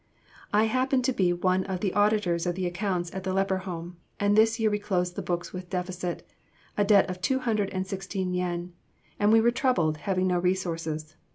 I 0.51 0.63
happen 0.63 1.03
to 1.03 1.13
be 1.13 1.31
one 1.31 1.63
of 1.65 1.81
the 1.81 1.93
Auditors 1.93 2.47
of 2.47 2.55
the 2.55 2.65
accounts 2.65 3.13
at 3.13 3.23
the 3.23 3.33
Leper 3.33 3.59
Home, 3.69 3.97
and 4.19 4.35
this 4.35 4.59
year 4.59 4.71
we 4.71 4.79
closed 4.79 5.15
the 5.15 5.21
books 5.21 5.53
with 5.53 5.69
deficit, 5.69 6.27
a 6.75 6.83
debt 6.83 7.07
of 7.07 7.21
two 7.21 7.37
hundred 7.37 7.69
and 7.69 7.85
sixteen 7.85 8.33
yen, 8.33 8.73
and 9.19 9.31
we 9.31 9.41
were 9.41 9.51
troubled, 9.51 9.97
having 9.97 10.25
no 10.25 10.39
resources. 10.39 11.17